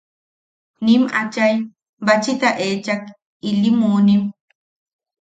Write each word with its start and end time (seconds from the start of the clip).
Nim 0.85 1.03
achai 1.21 1.51
bachita 2.05 2.49
echak 2.71 3.01
ili 3.49 3.69
munim. 3.79 4.23